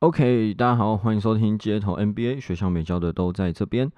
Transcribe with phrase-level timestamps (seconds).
[0.00, 3.92] OK，大家好，欢迎收听街头 NBA，学校美教的都在这边。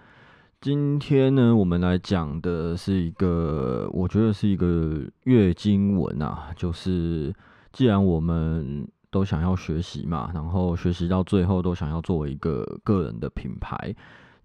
[0.61, 7.33] 今天呢，我们来讲的是一个，我觉得是一个月经文啊，就是
[7.73, 13.95] 既然我们都想要学习嘛，然后学习到最后都想要作为一个个人的品牌，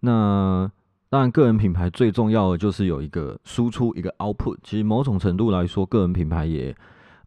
[0.02, 0.72] 那
[1.10, 6.76] 当然个人品牌最重要的就是有一个输出一个 output，其实某种程度来说，个人品牌也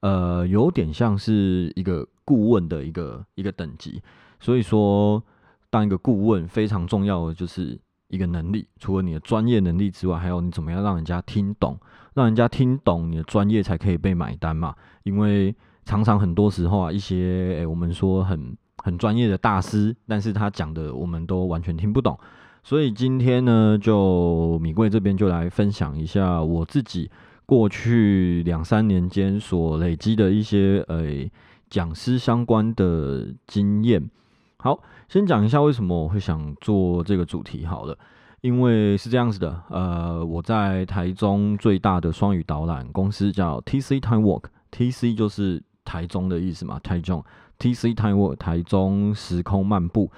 [0.03, 4.03] 呃有点像是一个顾问的一个一个等级。
[4.39, 5.23] 所以说，
[5.69, 7.79] 当一个顾问非常重要的就是
[8.09, 11.79] 一个能力，除了你的专业能力之外，还有你怎么样让人家听懂，
[12.15, 14.75] 让人家听懂你的专业才可以被买单嘛。
[15.03, 22.19] 因为常常很多时候啊，一些诶我们说很很专业的大师，但是他讲的我们都完全听不懂。
[22.63, 27.11] 所以今天呢，就米贵这边就来分享一下我自己
[27.47, 31.31] 过去两三年间所累积的一些诶
[31.71, 34.11] 讲师相关的经验。
[34.59, 37.65] 好，先讲一下为什么我会想做这个主题。
[37.65, 37.97] 好了，
[38.43, 47.25] 因为是这样子的，呃，我在台中最大的双语导览公司叫 TC Time Walk，TC 就是台中的意思嘛，台中
[47.59, 50.11] TC Time Walk，台中时空漫步。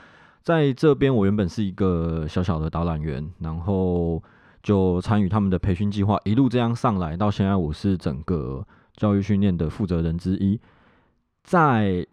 [0.43, 4.21] 在这边，我原本是一个小小的导览员，然后
[4.61, 10.59] 就参与他们的培训计划，一路这样上来，到现在我是整个教育训练的负责人之一，
[11.43, 12.07] 在。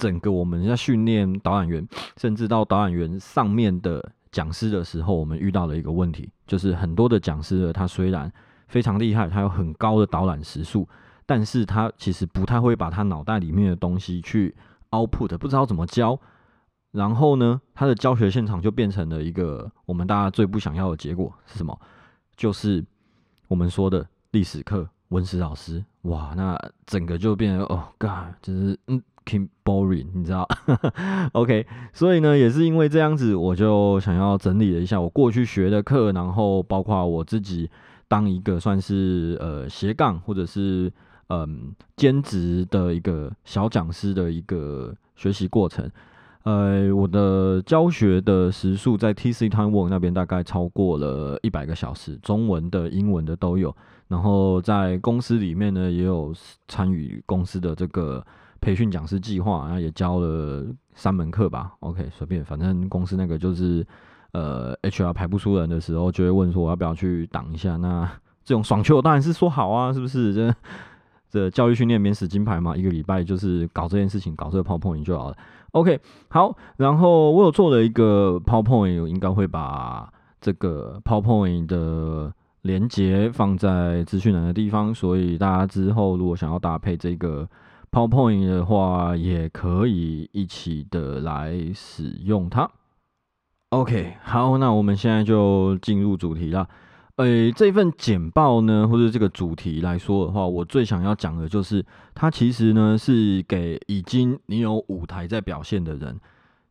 [0.00, 1.84] 整个我们在训练导览员，
[2.18, 8.32] 甚至到导览员上面的讲师的时候，我们遇到了一个问题，就是很多的讲师呢他虽然
[8.68, 10.88] 非常厉害，他有很高的导览时速，
[11.26, 14.54] 但是他其实不太会把他脑袋里面的东西去
[14.90, 16.16] output，不知道怎么教。
[16.92, 21.76] 然后呢，他的教学现场就变成了一个我们大家最不想要的结果是什么？
[22.36, 22.84] 就是
[23.48, 29.02] 我们说的历史课文史老师，哇，那整个就变哦，God，就是嗯。
[29.24, 30.48] 挺 boring，你知道？
[31.32, 37.70] OK，所以呢，也是因为这样子，我就想要整理了一下我过去学的课，然后包括我自己
[38.08, 40.90] 当一个算是呃斜杠或者是
[41.28, 45.86] 嗯兼职的一个小讲师的一个学习过程。
[46.44, 53.76] 呃，我的教学的时数在 TC Time Work 那边大概超过了一百个小时，中文的、英文的都有。
[54.08, 56.34] 然后在公司里面呢，也有
[56.66, 58.24] 参与公司的这个。
[58.60, 61.74] 培训讲师计划，然后也教了三门课吧。
[61.78, 63.86] OK，随便，反正公司那个就是，
[64.32, 67.76] 呃，HR 排不出人的时候，就会问说我要不要去挡一下。
[67.76, 68.04] 那
[68.42, 70.34] 这种爽球当然是说好啊，是不是？
[70.34, 70.52] 这
[71.30, 75.36] 这教育训练免死金牌嘛，一个礼拜就是搞这件事情，搞这个 PowerPoint 就好了。
[75.70, 82.34] OK，好，然后我有做了一个 PowerPoint，应该会把这个 PowerPoint 的
[82.68, 87.48] 连接放在资讯栏的地方，所以大家之后如果想要搭配这个。
[87.90, 92.70] PowerPoint 的话，也可以一起的来使用它。
[93.70, 96.68] OK，好，那我们现在就进入主题了。
[97.16, 101.82] 诶，这份简报呢，或者这个主题来说的话，我最想要讲的就是，
[102.14, 106.20] 它其实呢是给已经你有舞台在表现的人，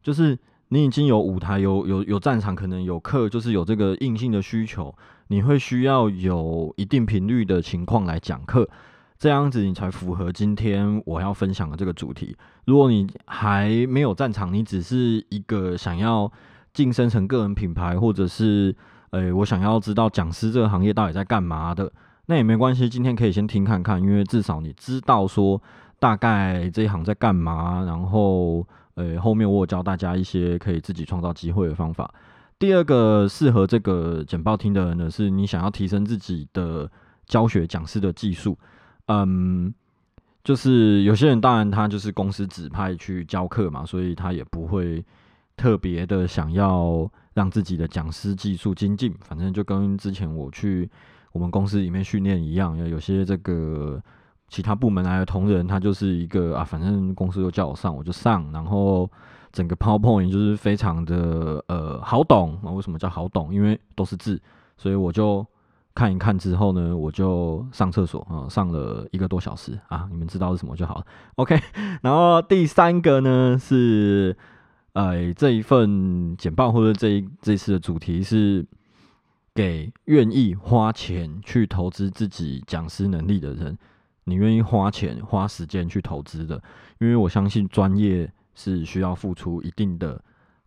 [0.03, 0.37] 就是
[0.67, 4.93] 你已经有舞台、有有有战场，可能有课，就是有这个硬性的需求，
[5.27, 8.67] 你会需要有一定频率的情况来讲课。
[9.19, 12.37] 这样子你才符合今天我要分享的这个主题。
[12.65, 16.31] 如果你还没有战场，你只是一个想要
[16.71, 18.75] 晋升成个人品牌，或者是
[19.09, 21.91] 诶，我想要知道讲师这个行业到底在干嘛的，
[22.27, 22.87] 那也没关系。
[22.87, 25.59] 今天可以先听看看，因为至少你知道说
[25.97, 27.83] 大概这一行在干嘛。
[27.85, 28.63] 然后
[28.95, 32.13] 诶，后面我有教大家一些可以自己创造机会的方法。
[32.59, 36.89] 第二个适合这个简报听的人呢，是你想要提升自己的
[37.25, 38.57] 教学讲师的技术。
[39.05, 39.73] 嗯，
[40.43, 45.05] 就是有些人当然他就是公司指派去教课嘛，所以他也不会
[45.55, 49.13] 特别的想要让自己的讲师技术精进。
[49.21, 50.89] 反正就跟之前我去
[51.31, 54.01] 我们公司里面训练一样，有些这个
[54.49, 58.51] 其他部门来的同仁，他就是一个啊，反正公司又叫我上，我就上。
[58.51, 59.09] 然后
[59.57, 62.69] 整个 PowerPoint 就是非常的呃好懂啊。
[62.71, 63.53] 为什么叫好懂？
[63.53, 64.39] 因为都是字，
[64.77, 65.45] 所以我就。
[65.97, 71.05] 看一看之后呢，我就上厕所啊，上了一个多小时啊，你们知道是什么就好了。
[71.37, 71.59] OK，
[72.03, 74.37] 然后第三个呢是，
[74.93, 78.63] 呃，这一份简报或者这一这次的主题是
[79.55, 83.75] 给愿意花钱去投资自己讲师能力的人，
[84.25, 86.61] 你愿意花钱花时间去投资的，
[86.99, 90.19] 因为我相信专业是需要付出一定的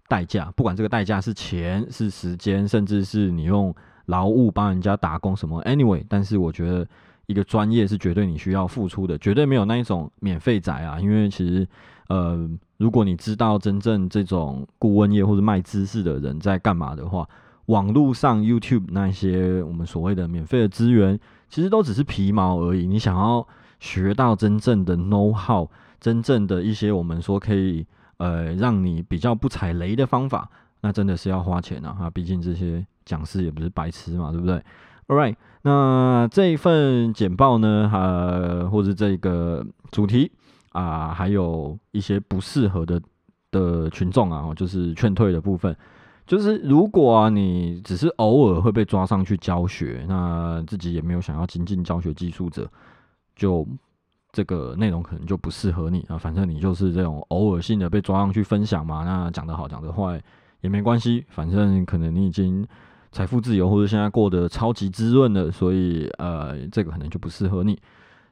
[0.08, 3.74] 代价，不管这个代价是钱、是时间，甚至是你用。
[4.06, 6.84] 劳务帮人家打工什么？Anyway，但是我觉得
[7.26, 10.98] 一个专业是绝对你需要付出的，绝对没有那一种免费仔啊。
[10.98, 11.68] 因为其实，
[12.08, 17.28] 呃，如果你知道真正这种顾问业或者卖知识的人在干嘛的话，
[17.66, 21.16] 网络上 YouTube 那些我们所谓的免费的资源，
[21.48, 22.88] 其实都只是皮毛而已。
[22.88, 23.46] 你想要
[23.78, 27.86] 学到真正的 know how，真正的一些我们说可以
[28.16, 30.50] 呃让你比较不踩雷的方法，
[30.80, 31.96] 那真的是要花钱啊！
[32.00, 34.56] 啊，毕竟这些讲师也不是白痴嘛，对不对
[35.08, 40.32] ？All right，那这一份简报呢，呃，或者这个主题
[40.70, 43.00] 啊，还有一些不适合的
[43.50, 45.76] 的群众啊，就是劝退的部分。
[46.26, 52.70] 就是如果啊，你只是偶尔会被抓上去教学，那自己也没有想要精进教学技术者，
[53.34, 53.66] 就
[54.32, 56.16] 这个内容可能就不适合你啊。
[56.16, 60.22] 反正你就是这种偶尔性的被抓上去分享嘛，那讲得好讲得坏
[60.60, 62.66] 也没关系，反正可能你已经
[63.12, 67.80] 财富自由或者现在过得超级滋润了，所以呃，这个可能就不适合你。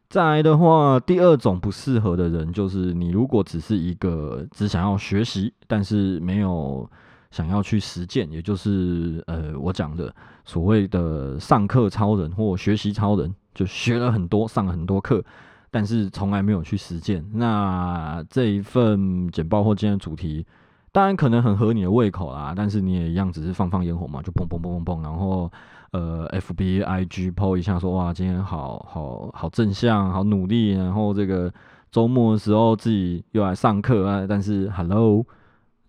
[0.08, 6.88] 再来的话，第二种不适合的人就是你如果只是一个只想要学习，但是没有。
[7.30, 10.10] 想要去实践，也就是呃，我讲的
[10.46, 15.22] 所谓的上课超人或学习超人，就学了很多，上了很多课，
[15.70, 17.24] 但是从来没有去实践。
[17.32, 20.46] 那这一份简报或今天的主题，
[20.92, 25.50] 当然可能很合你的胃口啦，但是你也一样，只是放放烟火嘛，就砰砰砰砰砰，然后
[25.92, 31.52] 呃，F B I G PO 一下说哇，今天好好好正向，好努力，然后这个
[31.90, 35.24] 周末的时候自己又来上课啊，但是 Hello。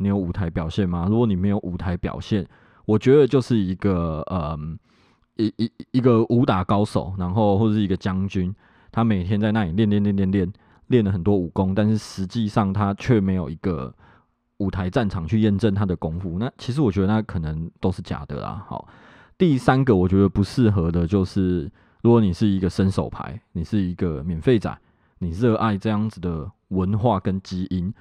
[0.01, 1.07] 你有舞台表现吗？
[1.09, 2.47] 如果你没有舞台表现，
[2.85, 4.79] 我觉得就是一个嗯，
[5.35, 8.55] 一一一个武打高手，然后或者是一个将军，
[8.91, 10.53] 他每天在那里练练练练练，
[10.87, 13.93] 练了很多武功，但是实际上他却没有一个
[14.57, 16.37] 舞台战场去验证他的功夫。
[16.39, 18.65] 那其实我觉得那可能都是假的啦。
[18.67, 18.87] 好，
[19.37, 21.71] 第三个我觉得不适合的就是，
[22.01, 24.77] 如果你是一个伸手牌，你是一个免费仔，
[25.19, 27.93] 你热爱这样子的文化跟基因，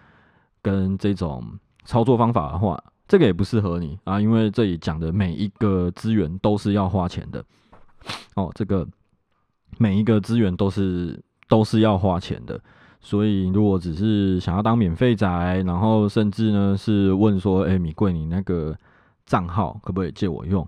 [0.62, 1.58] 跟这种。
[1.84, 7.42] 操作方法的话，这个也不适合你啊，因为这里讲的每一个资源都是要花钱的
[8.34, 8.52] 哦。
[8.54, 8.86] 这个
[9.76, 12.60] 每一个资源都是都是要花钱的，
[13.00, 18.76] 所以如果只是想要当免费宅，然后甚至呢是问说，哎，米贵，你那个
[19.26, 20.66] 账号可不可以借我用？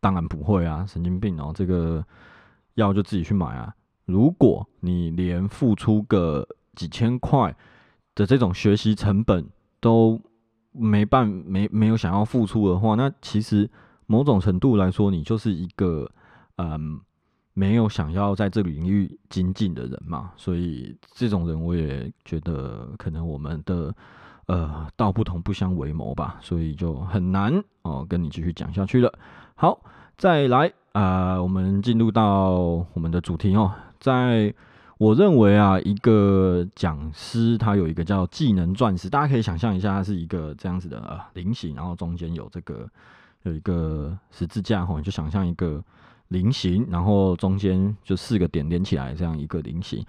[0.00, 1.52] 当然不会啊，神经病哦！
[1.54, 2.04] 这个
[2.74, 3.72] 要就自己去买啊。
[4.04, 7.54] 如果你连付出个几千块
[8.16, 9.48] 的这种学习成本
[9.78, 10.20] 都
[10.72, 13.70] 没办没没有想要付出的话，那其实
[14.06, 16.10] 某种程度来说，你就是一个
[16.56, 17.00] 嗯
[17.54, 20.32] 没有想要在这个领域精进的人嘛。
[20.36, 23.94] 所以这种人，我也觉得可能我们的
[24.46, 29.12] 呃道不同不相为谋吧，所以就很难哦跟你继续讲下去了。
[29.54, 29.80] 好，
[30.16, 32.52] 再来啊，我们进入到
[32.94, 34.54] 我们的主题哦，在。
[34.98, 42.88] 我认为啊，一个讲师他有一个叫技能钻石，大家可以想象一下，它是一个这样子的菱形，然后中间有这个
[43.42, 45.82] 有一个十字架哈，你就想象一个
[46.32, 50.04] 菱形，然后中间就四个点连起来这样一个菱形。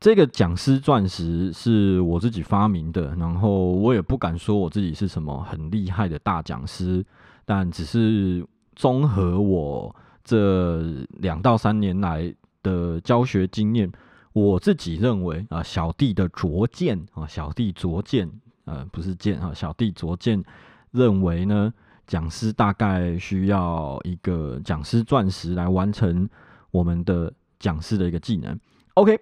[0.00, 7.04] 这个讲师钻石是我自己发明的，然后我也不敢说我自己是什么很厉害的大讲师，
[7.44, 9.94] 但只是综合我
[10.24, 10.82] 这
[11.20, 12.34] 两到三年来。
[12.62, 13.90] 的教学经验，
[14.34, 18.30] 我自己认为啊，小弟的拙见啊，小弟拙见，
[18.66, 20.44] 呃，不是见啊，小弟拙见
[20.90, 21.72] 认为呢，
[22.10, 26.28] 讲师大概需要一个讲师钻石来完成
[26.72, 28.58] 我们的讲师的一个技能。
[28.94, 29.16] OK，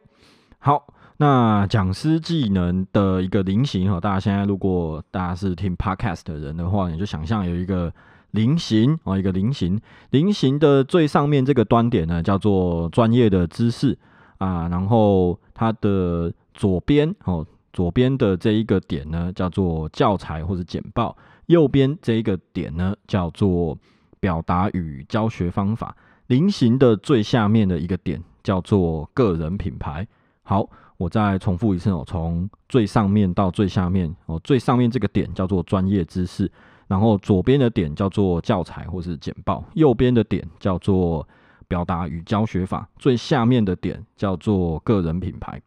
[0.59, 0.87] 好，
[1.19, 7.93] 那讲师技能的一个菱形哈，大家现在如果大家是听 Podcast 的人的话，你就想象有一个。
[8.33, 9.81] 菱形哦，一个菱形，
[10.11, 13.99] 菱形的最上面这个端点呢，叫做专业的知识
[14.37, 21.17] 啊，然后它的左边哦，左边的这一个点呢，叫做教材或者简报，
[21.49, 23.77] 右边这一个点呢，叫做
[24.21, 25.95] 表达与教学方法。
[26.29, 30.07] 菱形的最下面的一个点叫做个人品牌。
[30.43, 36.51] 好，我再重复一次哦，从最上面到最下面哦，最上面这个点叫做专业知识。
[36.87, 41.27] 然后左边的点叫做教材或是简报，右边的点叫做
[41.67, 45.61] 表达与教学法，最下面的点叫做个人品牌。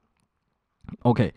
[1.03, 1.31] OK，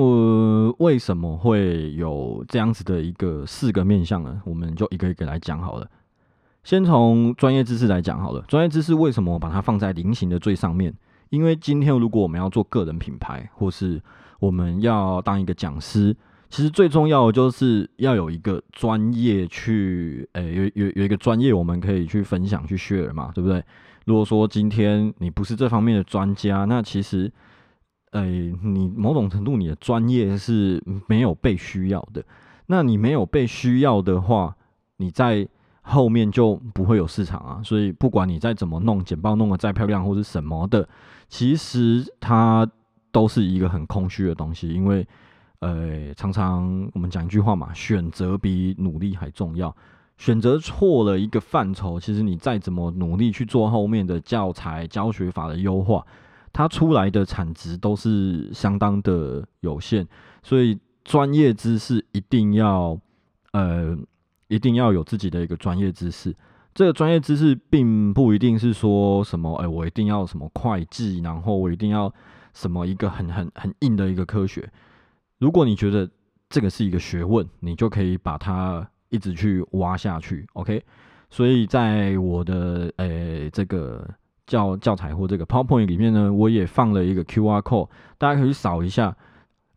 [0.00, 4.40] 呃，为什么会有这样子的一个四个面向呢？
[4.44, 5.90] 我们就一个一个来讲好了。
[6.62, 8.40] 先从专业知识来讲好了。
[8.46, 10.94] 专业知识为什么把它放在菱形的最上面？
[11.30, 14.00] 因为今天如果我们要做个人品牌，或是
[14.38, 16.16] 我们要当一个讲师。
[16.48, 23.60] 其实最重要的就是要有一个专业去，诶，有有有一个专业我们可以去分享去 share 嘛，对不对？
[24.04, 27.30] 如果说今天你不是这方面的专家，那其实
[28.10, 32.24] 呃，你某种程度你的专业是没有被需要的。
[32.66, 34.56] 那你没有被需要的话，
[34.96, 35.46] 你在
[35.82, 37.60] 后面就不会有市场啊。
[37.64, 40.88] 所以不管你再怎么弄简报弄得再漂亮或是什么的，
[41.28, 42.68] 其实它
[43.10, 44.68] 都是一个很空虚的东西。
[44.68, 45.06] 因为
[45.60, 49.74] 呃，常常我们讲一句话嘛，选择比努力还重要。
[50.18, 56.04] 选择错了一个范畴，其实你再怎么努力去做后面的教材教学法的优化，
[56.58, 60.04] 它出来的产值都是相当的有限。
[60.42, 62.98] 所以专业知识一定要，
[63.52, 63.96] 呃，
[64.48, 66.34] 一定要有自己的一个专业知识。
[66.74, 72.12] 这个专业知识并不一定是说什么，哎，我一定要什么会计，然后我一定要
[72.52, 74.68] 什么一个很很很硬的一个科学。
[75.38, 76.10] 如果你觉得
[76.48, 78.84] 这个是一个学问，你就可以把它。
[79.10, 80.84] 一直去挖下去，OK，
[81.30, 84.06] 所以在我的诶这个
[84.48, 87.88] 教教材或这个 PowerPoint 里面呢，我也放了一个 QR code，
[88.18, 89.16] 大家可以扫一下。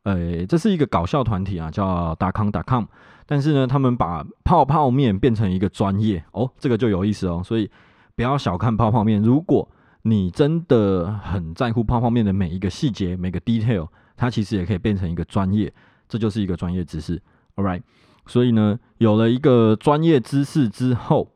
[0.03, 2.85] 诶，这是一个搞笑团体啊，叫达康达 com，
[3.27, 7.43] 但是呢，他们把泡泡面变成一个专业哦，这个就有意思哦。
[7.45, 7.69] 所以
[8.15, 9.69] 不要小看泡泡面，如果
[10.01, 15.71] 你真的很在乎泡泡面的每一个细节、每个 detail，它其实也可以变成一个专业，
[16.09, 17.21] 这就是一个专业知识。
[17.55, 17.83] All right。
[18.25, 21.31] 所以呢，有了一个专业知识之后，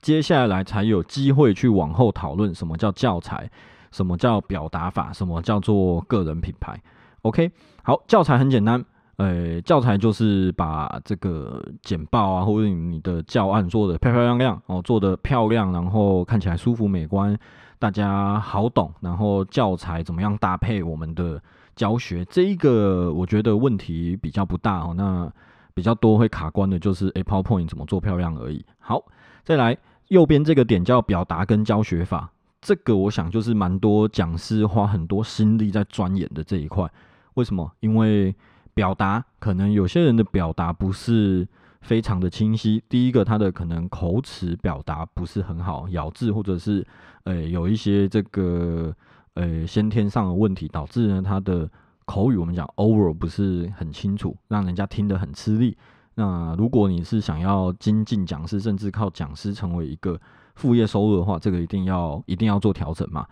[0.00, 3.50] 接下来才有机会去往后讨论什么叫教材，
[3.90, 6.80] 什么叫表达法，什么叫做个人品牌。
[7.22, 7.50] OK，
[7.82, 8.84] 好，教材很简单，
[9.16, 17.36] 呃，教材就是把这个简报啊，或者你的教案做的漂漂亮亮哦，做的漂亮，然后看起来舒服美观，
[17.78, 21.42] 大家好懂，然后教材怎么样搭配我们的
[21.74, 24.94] 教学，这一个我觉得问题比较不大哦。
[24.96, 25.30] 那
[25.74, 28.64] 比较多会卡关的就是 PowerPoint 怎么做漂亮而已。
[28.80, 29.00] 好，
[29.48, 29.74] 再来
[30.08, 36.86] 右边这个点叫表达跟教学法，这个我想就是蛮多讲师花很多心力在钻研的这一块。
[37.32, 37.72] 为什么？
[37.80, 38.36] 因为
[38.74, 41.48] 表达可能有些人的表达不是
[41.80, 42.84] 非常的清晰。
[42.90, 46.86] 第一个，他的可能口齿表达不是很好，咬字或者是
[47.24, 48.94] 呃有一些这个
[49.32, 51.66] 呃先天上的问题，导致呢他的。
[52.04, 55.76] 口语我们讲 over 不是很清楚，让人家听得很吃力。
[56.18, 60.20] 那如果你是想要精进讲师，甚至靠讲师成为一个
[60.56, 63.24] 副业收入的话，这个一定要一定要做调整嘛。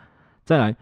[0.45, 0.77] 再来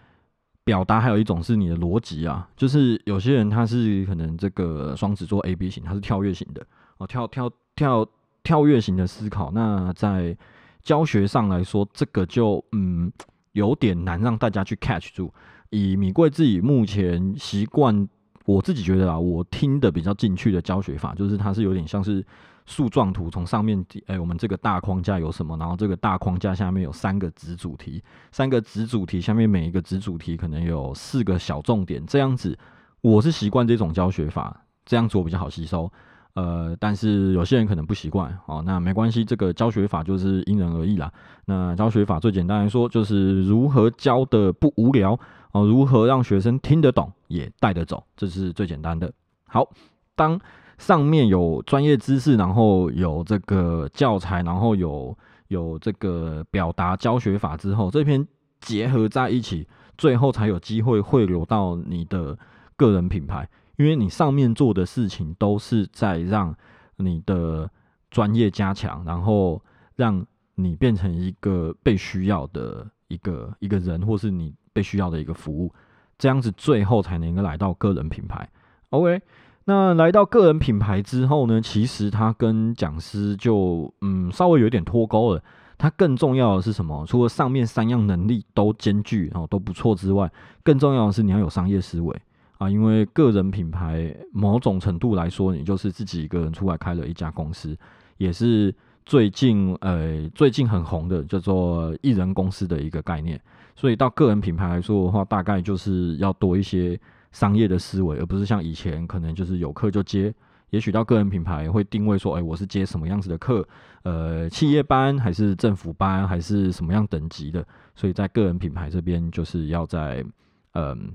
[0.64, 6.62] 表达，还有一种是你的逻辑啊，就是有些人他是可能这个双子座 A B 型，他是跳跃型的
[6.98, 8.06] 哦，跳跳跳
[8.42, 9.50] 跳跃型的思考。
[9.52, 10.36] 那在
[10.82, 13.10] 教学上来说，这个就嗯
[13.52, 15.32] 有点难让大家去 catch 住。
[15.70, 18.06] 以米贵自己目前习惯，
[18.44, 22.24] 我自己觉得啊，我听的比较进去的教学法，就是它是有点像是
[22.66, 32.58] 树状图，从上面，哎，我们这个大框架有什么，然后这个大框架下面有三个子主题，三个子主题下面每一个子主题可能有四个小重点，这样子，
[33.00, 35.90] 我是习惯这种教学法，这样子我比较好吸收。
[36.34, 41.12] 呃，但是有些人可能不习惯哦，那没关系，这个教学法就是因人而异啦。
[41.46, 45.16] 那教学法最简单来说，就是如何教的不无聊
[45.54, 49.12] 哦，如何让学生听得懂也带得走，这是最简单的。
[49.46, 49.70] 好，
[50.16, 50.38] 当
[50.78, 58.26] 上面有专业知识，然后有这个教材，然后有有这个表达教学法之后，这篇
[58.60, 62.36] 结合在一起，最后才有机会汇流到你的
[62.76, 63.48] 个人品牌。
[63.76, 66.52] 因为你上面做的事情都是在让
[66.96, 67.70] 你的
[68.10, 69.62] 专业加强，然后
[69.94, 75.72] 让你变成一个被需要的一个一个人，或是你被需要的一个服务，
[76.18, 78.46] 这样子最后才能够来到个人品牌。
[78.90, 79.22] OK，
[79.64, 85.42] 那来到个人品牌之后呢，其实它跟讲师就嗯稍微有点脱钩了。
[85.76, 87.04] 它更重要的是什么？
[87.06, 90.30] 除了上面三样能力都兼具哦都不错之外，
[90.62, 92.16] 更重要的是你要有商业思维。
[92.58, 97.76] 啊，因为个人品牌某种程度来说，你就是自己一个人出来开了一家公司，
[98.16, 98.72] 也是
[99.04, 103.40] 最近呃最近很红的叫做艺人公司的一个概念。
[103.76, 106.98] 所以到个人品牌来说的话，大概就是要多一些
[107.32, 110.32] 商业的思维，而不是像以前可能就是有课就接。
[110.70, 113.66] 也许到个人品牌会定位说，哎，我是接什么样子的课？
[114.02, 117.66] 呃，企业班还是政府班还是什么样等级的？
[117.94, 120.24] 所以在个人品牌这边就是要在
[120.72, 121.14] 嗯。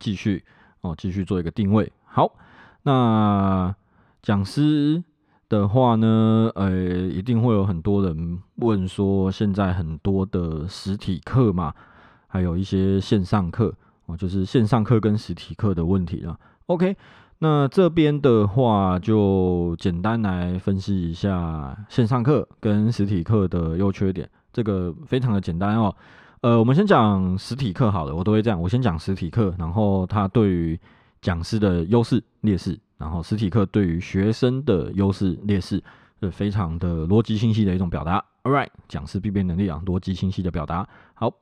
[0.00, 0.44] 继续
[0.82, 1.92] 哦，继续做一个定位。
[2.04, 2.32] 好，
[2.84, 3.74] 那
[4.22, 5.02] 讲师
[5.48, 11.72] 的话呢，呃，一定会有很多人问说，现在很多的实体课嘛，
[12.26, 13.74] 还有一些线上课
[14.06, 16.38] 哦，就是线上课跟实体课的问题了。
[16.66, 16.94] OK，
[17.38, 25.94] 那这边的话就简单来分析一下线上课跟实体课的优缺点，这个非常的简单哦。
[26.42, 30.78] 呃，我们先讲实体课好了，我都会这样，我先讲实体课，然后它对于
[31.20, 35.82] 讲师的优势劣势，然后实体课对于学生的优势劣势，
[36.20, 38.22] 是非常的逻辑清晰的一种表达。
[38.42, 40.88] All right，讲师必备能力啊，逻辑清晰的表达。
[41.14, 41.32] 好，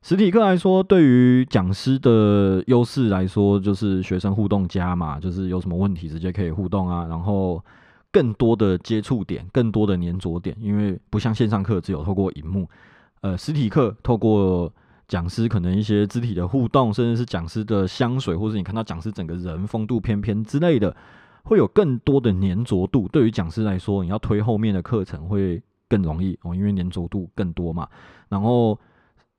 [0.00, 7.62] 实体课来说，对于讲师的优势来说，就是学生互动加嘛，就是有什么问题直接可以互动啊，然后
[8.10, 12.68] 更多的接触点，更多的粘着点，因为不像线上课只有透过荧幕，
[13.20, 14.72] 呃，实体课透过。
[15.12, 20.96] 讲师可能一些肢体的互动，甚至是讲师的香水，或者你看到讲师整个人风度翩翩之类的，
[21.44, 23.06] 会有更多的粘着度。
[23.08, 27.86] 对于讲师来说，你要推后面的课程会更容易哦，因为粘着度更多嘛。
[28.30, 28.78] 然后，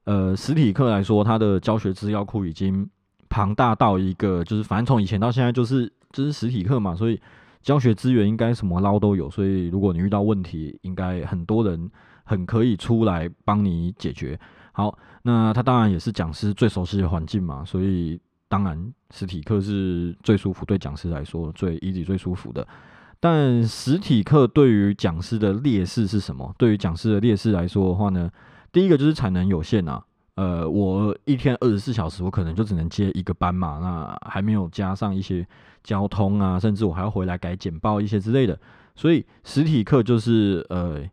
[0.04, 2.88] 呃，实体课来说，它的教学资料库已经
[3.28, 7.20] 庞大到一个，就是反正从以前到现在就是就是实体课嘛，所以
[7.64, 9.28] 教学资源应该什么捞都有。
[9.28, 11.90] 所以如果你遇到问题，应该很多人
[12.24, 14.40] 很可以出来帮你解决。
[14.76, 22.68] 好，那他当然也是讲师最熟悉的环境嘛，所以当然实体课是最舒服，对讲师来说最 easy 最舒服的。
[23.20, 26.52] 但实体课对于讲师的劣势是什么？
[26.58, 28.32] 对于讲师的劣势来说的话呢，
[28.72, 30.04] 第一个就是产能有限啊。
[30.34, 35.48] 呃，我一天二十四小时，我可能就只能接一个班嘛，那还没有加上一些
[35.84, 38.60] 交通啊，甚至我还要回来改简报一些之类的，
[38.96, 41.08] 所以实体课就是呃。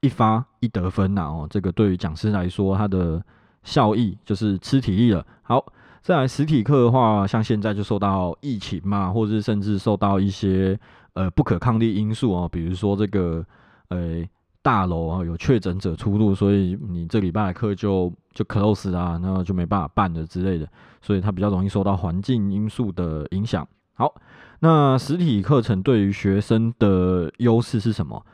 [0.00, 3.22] 一发一得分呐哦，这个对于讲师来说，它的
[3.62, 5.24] 效益就是吃体力了。
[5.42, 5.64] 好，
[6.02, 10.78] 再来实体课的话，像现在就受到疫情嘛，或者是甚至受到一些
[11.14, 13.44] 呃不可抗力因素哦，比如说这个
[13.88, 14.22] 呃
[14.62, 20.68] 大楼啊有确诊者出入，所以你这礼拜的课就就 close 啊，那就没办法办了之类的，
[21.02, 23.66] 所以它比较容易受到环境因素的影响。
[23.94, 24.14] 好，
[24.60, 28.24] 那实体课程对于学生的优势是什么？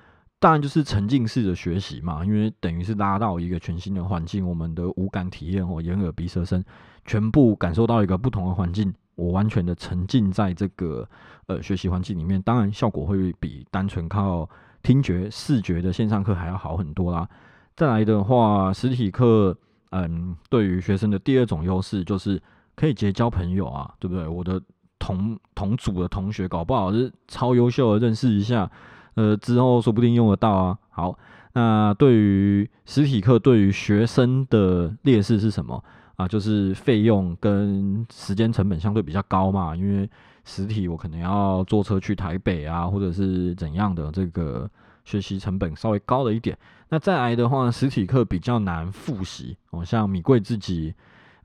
[0.45, 6.63] 当然就是沉浸式的学习嘛，因为等于是拉到一个全新的环境，我们的五感体验哦，眼耳鼻舌身，
[7.07, 11.09] 全部感受到一个不同的环境，我完全的沉浸在这个
[11.47, 14.47] 呃学习环境里面，当然效果会比单纯靠
[14.83, 17.27] 听觉、视觉的线上课还要好很多啦。
[17.75, 19.57] 再来的话，实体课，
[19.93, 22.39] 嗯，对于学生的第二种优势就是
[22.77, 24.29] 可以结交朋友啊，对不对？
[24.29, 24.61] 我的
[24.99, 28.71] 同同组的同学搞不好是超优秀的，认识一下。
[29.15, 30.79] 呃，之后说不定用得到啊。
[30.91, 31.19] 好，
[31.55, 35.83] 那对于实体课，对于学生的劣势是什么
[36.17, 36.27] 啊？
[36.27, 39.75] 就是费用跟时间成本相对比较高嘛。
[39.75, 40.09] 因为
[40.45, 44.69] 实体我可能要坐车去台北啊，或者是怎样的，这个
[45.05, 46.57] 学习成本稍微高了一点。
[46.89, 49.85] 那再来的话，实体课比较难复习哦。
[49.85, 50.95] 像米贵自己，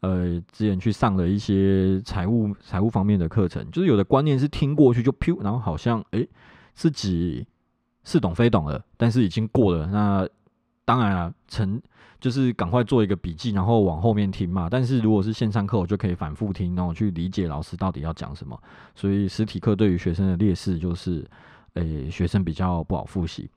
[0.01, 6.27] 呃，之前去上了一些财务财务方面的课程，就是有的观念是听过去就 p 然后好像诶
[6.73, 7.47] 自己。
[8.03, 9.85] 似懂非懂了，但是已经过了。
[9.87, 10.27] 那
[10.85, 11.81] 当然啊，成
[12.19, 14.67] 就是赶快做一个笔记，然后往后面听嘛。
[14.69, 18.59] 但是如果是线上课，我就可以反复听，然后去理解老师到底要讲什么。
[18.95, 21.25] 所以实体课对于学生的劣势就是，
[21.75, 23.49] 诶，学生比较不好复习。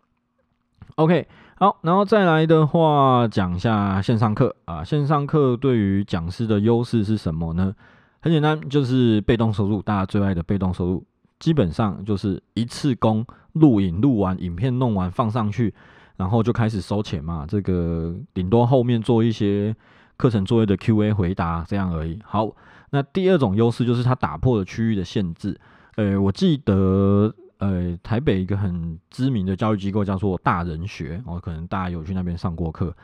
[0.97, 1.27] OK，
[1.57, 4.85] 好，然后再来的话，讲一下线上课啊。
[4.85, 7.75] 线上课对于讲师的优势是什么呢？
[8.21, 11.05] 很简单，就是被动收入，大家最爱的被动收入。
[11.43, 15.75] 基本上就是一次工录影录完影片弄完放上去，
[16.17, 17.45] 然后就开始收钱嘛。
[17.49, 19.75] 这个顶多后面做一些
[20.17, 22.21] 课程作业的 Q&A 回答这样而已。
[22.25, 22.49] 好，
[22.91, 25.59] 那第二种优势就是它打破了区域的限制。
[25.97, 32.95] 呃，我记得呃台北一个很知名的教育机构叫做大人学，我可能大家有去那边上过课。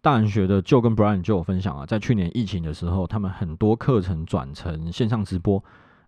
[0.00, 5.60] 大人学的就跟 Brian 就有分享啊，在去年疫情的时候，他们很多课程转成线上直播。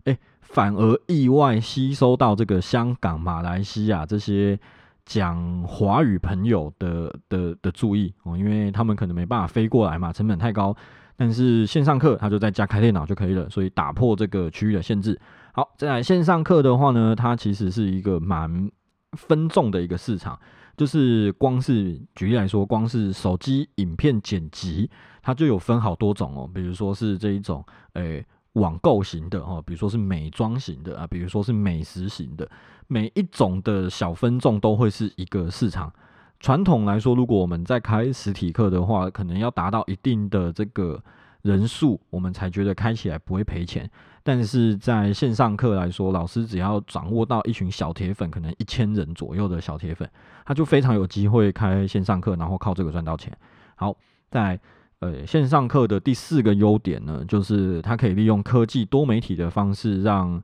[0.07, 4.57] 哎，反而意外吸收到这个香港、马来西亚这些
[5.05, 10.75] 讲华语朋友的的的注意哦，因为他们可能没办法飞过来嘛，成本太高。
[11.17, 15.19] 但是线上课他就在家开电脑就可以了，所以打破这个区域的限制。
[15.51, 18.71] 好，再来线上课的话呢，它其实是一个蛮
[19.13, 20.39] 分众的一个市场，
[20.77, 24.89] 就是光是举例来说，光是手机影片剪辑，
[25.21, 28.25] 它就有分好多种哦，比如说是这一种，诶。
[28.57, 32.49] 网购型的哦，比如说是美妆型的啊，比如说是美食型的，
[32.87, 35.91] 每一种的小分众都会是一个市场。
[36.39, 41.01] 传统来说，如果我们在开实体课的话，可能要达到一定的这个
[41.41, 43.89] 人数，我们才觉得开起来不会赔钱。
[44.23, 50.09] 但是在线上课来说，老师只要掌握到一群小铁粉，可能一千人左右的小铁粉，
[50.45, 53.35] 他就非常有机会开线上课，然后靠这个赚到钱。
[53.75, 53.95] 好，
[54.29, 54.59] 在。
[54.99, 60.41] 呃，线上课的第四个优点呢，就是它可以利用科技多媒体的方式，让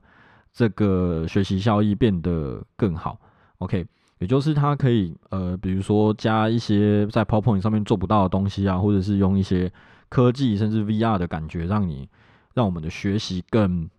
[0.52, 3.18] 这个学习效益变得更好。
[3.58, 3.84] OK，
[4.18, 9.72] 也就是它可以呃，比如说加一些在 PowerPoint 上面做不到的东西啊，或者是用一些
[10.08, 12.08] 科技甚至 VR 的感觉，让你
[12.54, 13.90] 让我们的学习更，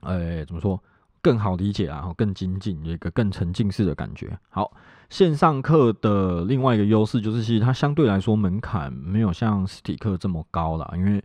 [0.00, 0.82] 呃，怎么说？
[1.22, 4.38] 更好理解啊，然后更精进，有一个更沉浸式的感觉。
[4.48, 4.72] 好，
[5.08, 10.92] 线上课的另外一个优势就是，其实它相对来说门槛没有像实体课这么高了。
[10.96, 11.22] 因为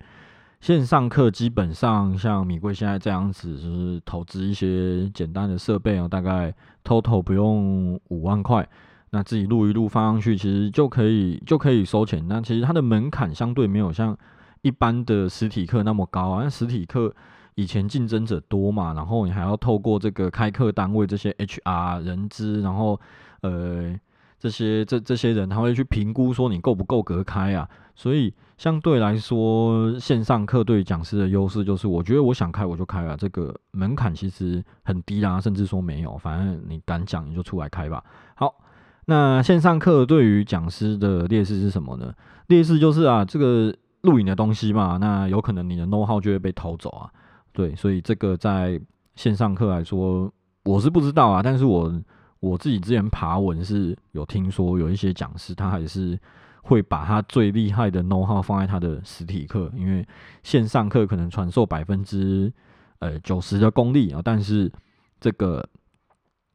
[0.60, 8.68] 线上课基本上像米贵现在这样子，就是投资一些简单的设备啊，大概 total 不用五万块，
[9.10, 12.26] 那自己录一录放上去，其实就可以就可以收钱。
[12.28, 14.16] 那其实它的门槛相对没有像
[14.62, 17.14] 一般的实体课那么高啊，那实体课。
[17.56, 23.00] 以前竞争者多嘛，然后你还要透过这个开课单位这些 HR 人资，然后
[23.42, 24.00] 呃
[24.40, 38.04] 这些这这些人他会去评估说你够不够格开啊，所以相对来说线上课对讲师的优势就是，我觉得我想开我就开了，这个门槛其实很低啦，甚至说没有，反正你敢讲你就出来开吧。
[38.36, 38.54] 好，
[39.06, 42.14] 那线上课对于讲师的劣势是什么呢？
[42.48, 47.10] 劣势就是啊，这个录影的东西嘛，那有可能你的 know how 就会被偷走啊。
[47.54, 48.80] 对，所以这个在
[49.16, 50.32] 线上课来说，
[50.64, 51.42] 我是不知道啊。
[51.44, 51.94] 但是我
[52.42, 56.20] 我自己之前爬文是有听说，有一些讲师他还是
[56.64, 60.06] 会把他最厉害的 know how 放在他的实体课，因为
[60.44, 62.52] 线上课可能传授百分之
[63.00, 64.70] 呃九十的功力啊，但是
[65.20, 65.66] 这个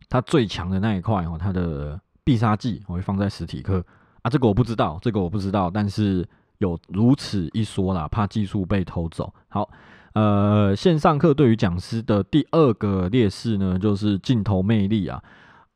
[0.09, 3.83] 他最强的那一块哦，他的必杀技我会放在实体课
[4.23, 4.29] 啊。
[4.29, 9.33] 这个我不知道，这个我不知道，但是有如此一说啦，怕技术被偷走。
[9.49, 9.71] 好。
[10.15, 15.23] 呃，线上课对于讲师的第二个劣势呢，就是镜头魅力啊。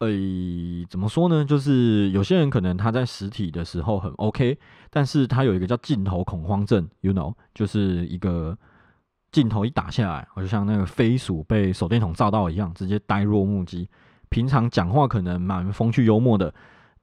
[0.01, 1.45] 诶，怎么说呢？
[1.45, 4.59] 就是有些人可能他在实体的时候很 OK，
[4.89, 8.57] 但是他有一个叫镜头恐慌症，you know，就是一个
[9.31, 13.89] 镜头一打下来，我就像那个飞鼠被手电筒照到一样，直接呆若木鸡。
[14.31, 16.55] 平常讲话可能蛮风趣幽默的，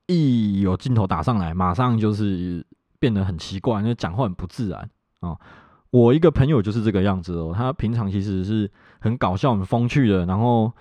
[0.08, 2.66] 一有镜头打上来，马上就是
[2.98, 5.38] 变得很奇怪，那讲话很不自然啊。
[5.92, 10.72] 我一个朋友就是这个样子哦，他平常其实是很搞笑、很风趣的，然后，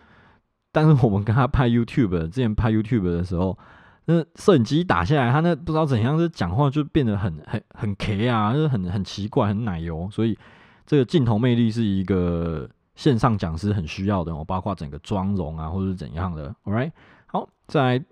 [0.77, 3.57] 但是我们跟他拍 YouTube，之前拍 YouTube 的时候，
[4.05, 10.39] 那摄影机打下来，他那不知道怎样，是讲话就变得很很很 K 啊，就是很很奇怪、很奶油，所以
[10.85, 16.55] 这个镜头魅力是一个线上讲师很需要的哦，包括整个妆容啊，或者是怎样的。
[16.65, 16.93] All right，
[17.25, 18.05] 好，在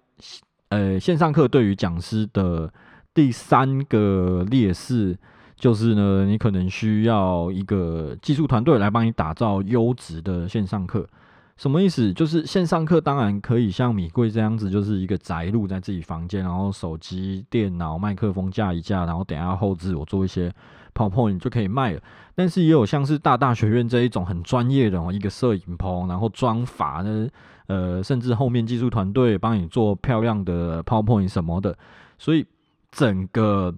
[0.71, 2.73] 呃线上课对于讲师的
[3.13, 5.19] 第三个劣势。
[5.57, 11.09] 就是呢，你可能需要一个技术团队来帮你打造优质的线上课。
[11.57, 12.13] 什么意思？
[12.13, 20.53] 就是线上课当然可以像米贵这样子，就是一个宅录在自己房间，然后手机、电脑、麦克风架一架，然后等下后置我做一些
[20.95, 22.01] PowerPoint 就可以卖了。
[22.35, 27.29] 但是也有像是大大学院这一种很专业的哦，一个摄影棚，然后装法呢，
[27.69, 31.77] 呃，甚至后面技术团队帮你做漂亮的 PowerPoint 什么的，
[32.19, 32.45] 所以
[32.91, 33.75] 整个。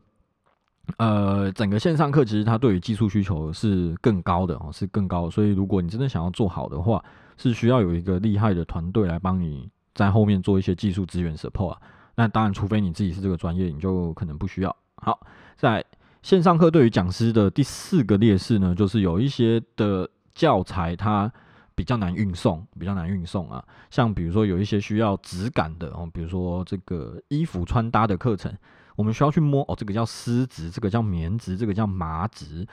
[0.98, 5.28] 呃，整个线上课其实它对于技术需求是更高的哦，是更高。
[5.28, 7.04] 所以如果你真的想要做好的话，
[7.36, 11.80] 是需要有一个厉害的团队来帮你在后面做一些技术资源 support 啊。
[12.14, 14.74] 那当然，除非你自己是这个专业，你就可能不需要。
[14.96, 15.20] 好，
[15.56, 15.84] 在
[16.22, 21.30] 线上课对于讲师的第四个劣势呢，就是有一些的教材它
[21.74, 23.64] 比较难运送，比较难运送啊。
[23.90, 28.52] 像比如说有一些需要质感的哦，比如说这个衣服穿搭的课程。
[28.96, 32.66] 我们需要去摸哦，这个叫丝质，这个叫棉质，这个叫麻质，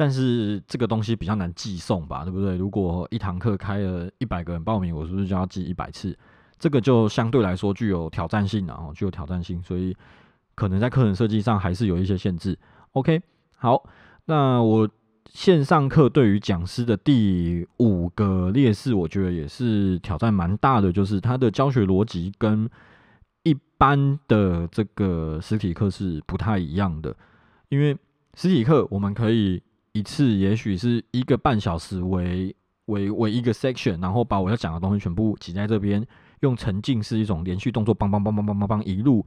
[0.00, 2.56] 但是这个东西比较难寄送吧，对不对？
[2.56, 6.16] 如果一堂课开了一百个人报名，我是不是就要寄一百次？
[6.58, 9.94] 这个就相对来说具有挑战性啊，具有挑战性，所以
[10.54, 12.58] 可能在课程设计上还是有一些限制。
[12.92, 13.20] OK，
[13.58, 13.84] 好，
[14.24, 14.88] 那我
[15.26, 22.66] 线上课对于讲师的第五个劣势，我觉得也是挑战蛮大的，就是它的教学逻辑跟。
[23.42, 27.16] 一般的这个实体课是不太一样的，
[27.70, 27.96] 因为
[28.34, 32.54] 实体课我们可以一次也许是一个半小时为
[32.86, 36.06] 为为一个 section，然后把我要讲的东西全部挤在这边，
[36.40, 39.24] 用沉浸式一种连续动作，梆梆梆梆梆梆梆一路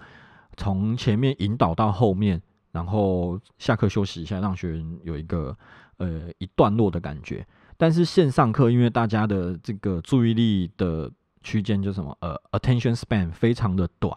[0.55, 5.57] 从前面引导到后面，然后下课休息一下，让学员有一个
[5.97, 7.45] 呃一段落的感觉。
[7.75, 14.13] 但是线上课，因为大家的这个注意力的区间就什么呃，attention span 非常的短，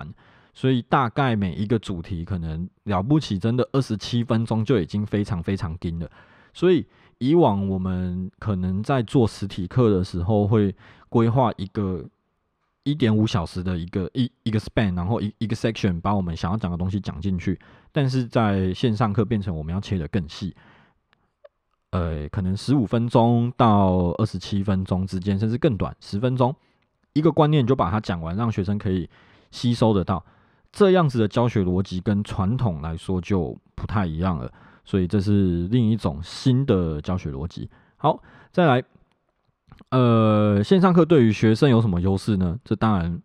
[0.55, 6.09] 所以大概每一个主题可能了不起，真的二十七分钟就已经非常非常盯了。
[6.57, 6.87] 所以
[7.19, 10.75] 以往我们可能在做实体课的时候，会
[11.11, 12.03] 规划一个
[12.83, 17.61] 一点五小时的一个一一个 span，然后一一个 section 把我们想要讲的东西讲进去。
[17.92, 20.57] 但是在线上课变成我们要切的更细，
[21.90, 26.57] 呃，可能十五分钟到二十七分钟之间，甚至更短，十分钟。
[27.12, 29.09] 一个观念就把它讲完，让学生可以
[29.51, 30.25] 吸收得到。
[30.73, 34.51] 这样子的教学逻辑跟传统来说就不太一样了，
[34.87, 37.68] 所以这是另一种新的教学逻辑。
[37.99, 38.83] 好，再来，
[39.90, 42.59] 呃，线上课对于学生有什么优势呢？
[42.64, 43.20] 这当然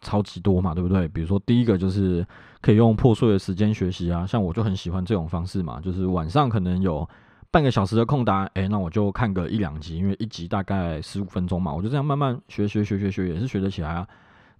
[0.00, 1.06] 超级多嘛，对不对？
[1.06, 2.26] 比如说第一个就是
[2.60, 7.08] 可以用破碎的时间学习啊，像我就很喜欢这种方式嘛，就是晚上可能有
[7.50, 14.08] 半个小时的空档，诶，那我就看个一两集，因为一集大概十五分钟嘛，我就这样慢慢学学学学学，也是学得起来啊。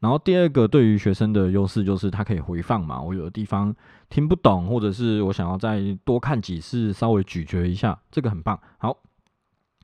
[0.02, 3.72] 然后第二个对于学生的优势就是它可以回放嘛，我有的地方
[4.10, 8.58] 听不懂，或者是我想要再多看几次，稍微咀嚼一下，这个很棒。
[8.78, 8.96] 好，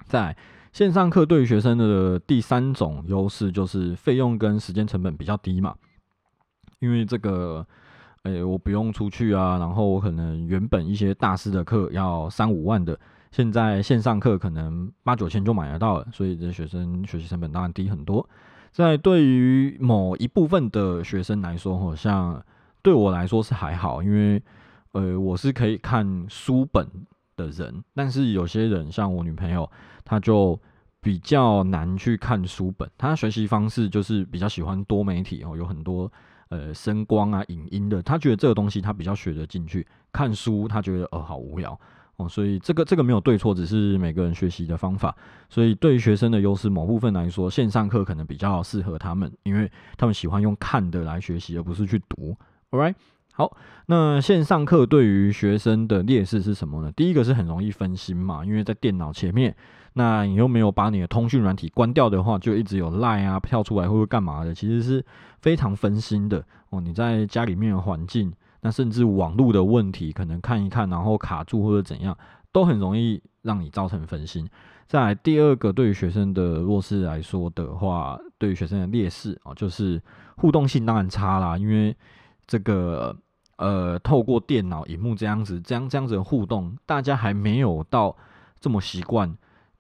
[0.07, 0.37] 在
[0.72, 5.76] 线上课对于学生的第三种优势就是费用跟时间成本比较低嘛，
[6.81, 7.64] 因为这个，
[8.24, 12.98] 诶，我不用出去啊，然后我可能原本一些大师的课要三五万的，
[13.31, 18.28] 现在线上课可能八九千就买得到了，所以这学生学习成本当然低很多。
[18.79, 22.41] 在对于某一部分的学生来说，好像
[22.81, 24.41] 对我来说是还好，因为
[24.93, 26.88] 呃我是可以看书本
[27.35, 29.69] 的人，但是有些人像我女朋友，
[30.05, 30.57] 她就
[31.01, 36.09] 比较难去看书本，她学习方式就是比较喜欢多媒体哦，有很多
[36.51, 41.77] 呃声光啊、影音的，她觉得这个东西她比较学得进去，看书她觉得呃好无聊。
[42.18, 45.16] 哦，所以这个这个没有对错，只是每个人学习的方法。
[45.48, 52.37] 所以对于学生的优势某部分来说，线上课可能比较适合他们，因为他们喜欢用看的来学习，而不是去读。
[52.70, 52.94] All right，
[53.33, 56.90] 好，那线上课对于学生的劣势是什么呢？
[56.90, 59.54] 第一个是很容易分心嘛，因为在电脑前面，
[59.92, 65.07] 那你又没有把你的通讯软体关掉的话，就一直有 Line 啊跳出来，或者干嘛的，其实是
[65.40, 66.44] 非常分心的。
[66.70, 68.33] 哦，你在家里面的环境。
[68.61, 72.16] 那甚至网络的问题，可能看一看，然后卡住或者怎样，
[72.51, 74.49] 都很容易让你造成分心。
[74.87, 80.03] 再来第二个，对于学生的弱势来说的话，对于学生的劣势啊，就是
[80.37, 81.57] 互动性当然差啦。
[81.57, 81.94] 因为
[82.47, 83.14] 这个
[83.59, 88.16] 呃，透过电脑荧幕这样子，这样这样子的互动，大家还没有到
[88.59, 89.33] 这么习惯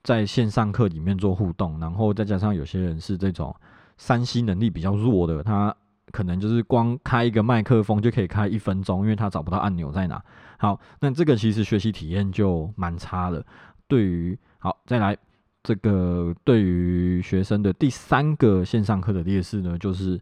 [0.04, 1.80] 在线上课里面做互动。
[1.80, 3.54] 然后再加上有些人是这种
[3.96, 5.74] 三 C 能力比较弱的，他。
[6.10, 10.22] 可能就是光开一个麦克风就可以开一分钟，因为他找不到按钮在哪。
[10.58, 13.44] 好，那这个其实学习体验就蛮差了。
[13.86, 15.16] 对于好，再来
[15.62, 20.20] 这个对于学生的第三个线上课的劣势呢，就是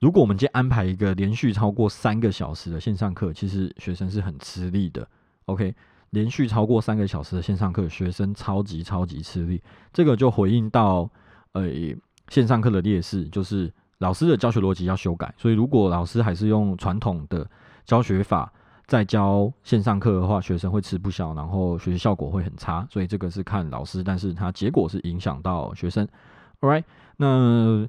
[0.00, 5.08] 如果我们今天安排一个连续超过三个小时的线上课，其实学生是很吃力的。
[5.46, 5.74] OK，
[6.10, 9.62] 连续超过三个小时的线上课，学生超级超级吃力。
[9.92, 11.10] 这个就回应到
[11.52, 11.68] 呃
[12.28, 13.72] 线上课的劣势，就是。
[13.98, 17.48] 老师的教学逻辑要修改，所以如果老师还是用传统的
[17.84, 18.52] 教学法
[18.86, 22.86] 在教线上课的话，学生会吃不消，然后学习效果会很差。
[22.88, 26.06] 所以这个是看老师，但是它结果是影响到学生。
[26.60, 26.84] All right，
[27.16, 27.88] 那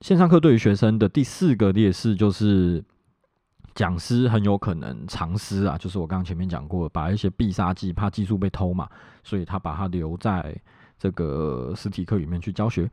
[0.00, 2.84] 线上课对于学生的第四个劣势就是
[3.74, 8.88] 讲师很有可能藏私啊，就是我刚刚前面讲过，把一些必杀技怕技术被偷嘛，
[9.22, 10.60] 所以他把它留在
[10.98, 12.90] 这个实体课里面去教学。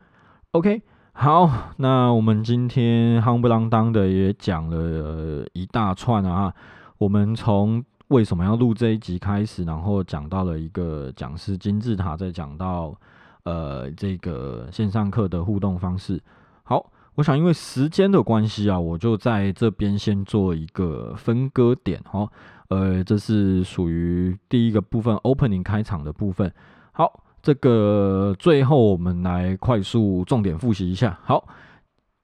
[0.52, 0.80] OK。
[1.14, 6.52] 好，那我们今天夯不啷当的也讲了一大串啊。
[6.98, 12.96] 我们从为什么要录这一集开始，然后讲到了一个讲师金字塔，再讲到
[13.44, 16.20] 呃这个线上课的互动方式。
[16.64, 22.28] 好，我想因为时间的关系啊，我就在这边先做一个分割点哦。
[22.70, 26.52] 呃，这是属于第一个部分，opening 开场的部分。
[26.94, 27.26] 好。
[27.42, 31.20] 这个最后我们来快速重点复习一下。
[31.24, 31.48] 好，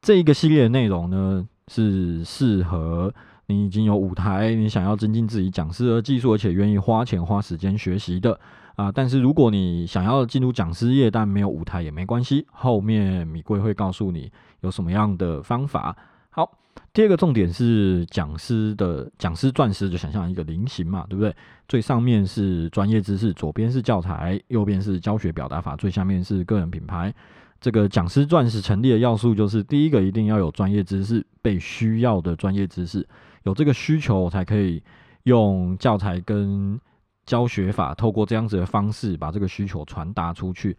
[0.01, 3.13] 这一个系列的内容呢，是适合
[3.47, 8.39] 你已经有舞台，你想要增进自己讲师的技术，而且愿意花钱花时间学习的
[8.75, 8.91] 啊。
[8.91, 15.95] 但是如果你想要进入讲师业，但没有舞台也没关系，后面米贵会告诉你有什么样的方法。
[16.29, 16.51] 好。
[16.97, 21.31] 第二个重点是讲师的讲师钻石，就想象一个菱形嘛，对不对？
[21.67, 27.13] 最上面是专业知识，左边是教材，右边是教学表达法，最下面是个人品牌。
[27.61, 33.07] 这个讲师钻石成立的要素就是：第一个一定要有专业知识，被需要的专业知识，
[33.43, 34.81] 有这个需求才可以
[35.25, 36.81] 用教材跟
[37.27, 40.75] 教学法，透过这样子的方式把这个需求传达出去。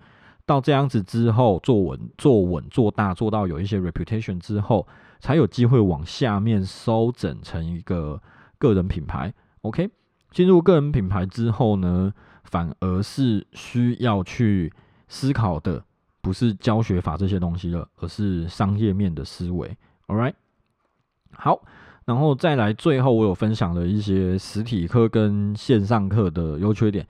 [0.48, 4.84] 到这样子之后，做稳、做稳、做大，做到有一些 reputation 之后。
[5.20, 8.22] 才有机会往下面收整成一个
[8.56, 9.34] 个人品牌。
[9.62, 9.90] OK，
[10.30, 14.72] 进入个人品牌之后呢，反而是需要去
[15.08, 15.82] 思考的，
[16.20, 19.76] 不是教学法这些东西了，而是商业面的思维。
[20.06, 20.34] All right，
[21.32, 21.62] 好，
[22.04, 27.04] 然后再来最后，我有分享了一些实体课跟线上课的优缺点。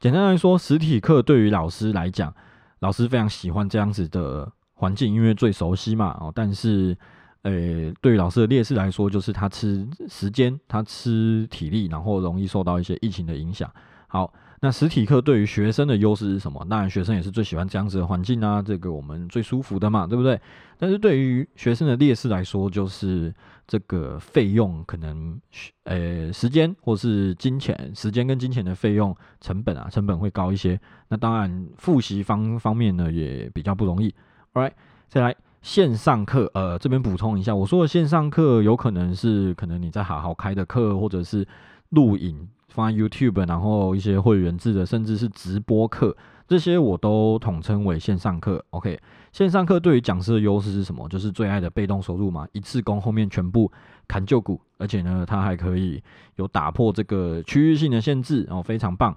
[0.00, 2.34] 简单来说，实体课对于老师来讲，
[2.82, 6.16] 老师非常喜欢这样子的环境，因为最熟悉嘛。
[6.20, 6.96] 哦，但是
[7.42, 13.72] 诶，对于老师的劣势来说，就是他吃时间，他吃体力，然后容易受到一些疫情的影响。
[14.06, 14.32] 好。
[14.64, 16.64] 那实体课对于学生的优势是什么？
[16.70, 20.40] 当然，学生也是最喜欢这样子的环境啊，这个我们最舒服的嘛，对不对？
[20.78, 23.34] 但是对于学生的劣势来说，就是
[23.66, 25.36] 这个费用可能，
[25.82, 30.80] 呃，时间或是金钱，时间跟金钱的费用成本啊，成本会高一些。
[31.08, 34.14] 那当然，复习方方面呢也比较不容易。
[34.52, 34.72] All right，
[35.08, 41.44] 再来线上课，呃，这边补充一下，我说的线上课有可能是可能你在好好开的课，或者是
[41.88, 42.48] 录影。
[42.72, 46.16] 放在 YouTube，然后一些会员制的，甚至是直播课，
[46.48, 48.64] 这些我都统称为线上课。
[48.70, 48.98] OK，
[49.32, 51.08] 线上课对于讲师的优势是什么？
[51.08, 53.70] 就是最爱的被动收入嘛，一次工后面全部
[54.08, 56.02] 砍旧股，而且呢，它还可以
[56.36, 59.16] 有打破这个区域性的限制，哦非常棒，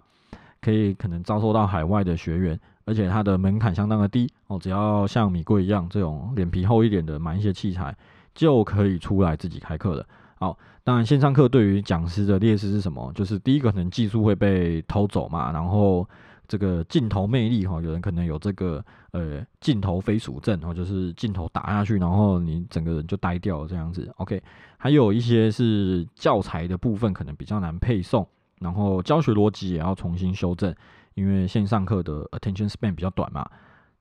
[0.62, 7.96] 可以可能招收到海外的学员，而且它的门槛相当的低哦，只要像米贵一样这种脸皮厚一点的买一些器材，
[8.34, 10.06] 就可以出来自己开课了。
[10.38, 13.12] 好，当然线上课对于讲师的劣势是什么？
[13.14, 16.08] 就是第一个可能技术会被偷走嘛，然后
[16.46, 24.14] 这个镜头魅力哈，有人可能有这个呃镜头飞鼠症，然后就是镜头打下去，然后你整个人就呆掉了这样子。
[24.18, 24.44] OK，
[24.78, 28.28] 还有一些是教材的部分可能比较难配送，
[28.60, 30.76] 然后教学逻辑也要重新修正，
[31.14, 33.50] 因为线上课的 attention span 比较短嘛。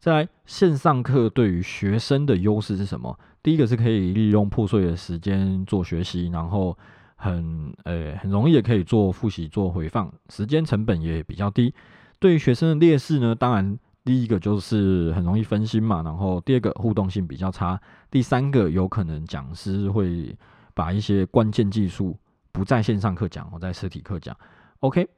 [0.05, 3.19] 在线上课对于学生的优势是什么？
[3.43, 6.77] 第一个是可以利用破碎的时间做学习，然后
[7.17, 11.73] 很呃很容易也可以做复习、做回放，时间成本也比较低。
[12.19, 20.37] 对于学生的劣势呢，当然第一个就是很容易分心嘛，然后第二个互动性比较差，第三个有可能讲师会
[20.75, 22.15] 把一些关键技术
[22.53, 24.37] 不在线上课讲，我在实体课讲。
[24.81, 25.09] OK，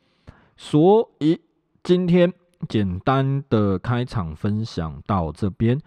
[0.57, 1.41] 所以
[1.83, 2.33] 今天。
[2.69, 5.79] 简单的开场分享到这边，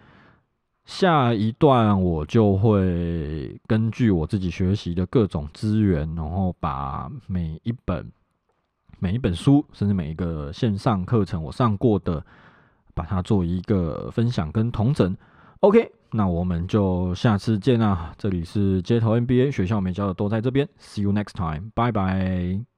[0.84, 8.10] 下一段我就会根据我自己学习的各种资源，然后把每一本、
[8.98, 12.24] 每一本书，甚至每一个线上课程我上过的，
[12.94, 15.16] 把它做一个分享跟同整。
[15.60, 18.14] OK，那我们就下次见啊！
[18.16, 22.69] 这里是街头 NBA 学校没教的都在这边，See you next time，拜拜。